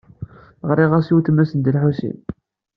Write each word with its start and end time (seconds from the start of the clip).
Ɣriɣ-as 0.69 1.07
i 1.11 1.13
weltma-s 1.15 1.51
n 1.53 1.59
Dda 1.59 1.71
Lḥusin. 1.75 2.17